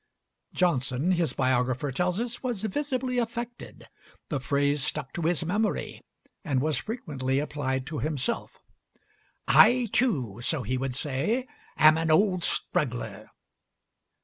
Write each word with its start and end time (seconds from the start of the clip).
Johnson, 0.55 1.11
his 1.11 1.33
biographer 1.33 1.91
tells 1.91 2.19
us, 2.19 2.41
was 2.41 2.63
visibly 2.63 3.19
affected. 3.19 3.87
The 4.29 4.39
phrase 4.39 4.83
stuck 4.83 5.13
to 5.13 5.21
his 5.21 5.45
memory, 5.45 6.01
and 6.43 6.59
was 6.59 6.79
frequently 6.79 7.37
applied 7.37 7.85
to 7.85 7.99
himself. 7.99 8.57
"I 9.47 9.89
too," 9.93 10.41
so 10.43 10.63
he 10.63 10.75
would 10.75 10.95
say, 10.95 11.47
"am 11.77 11.99
an 11.99 12.09
old 12.09 12.41
struggler." 12.43 13.29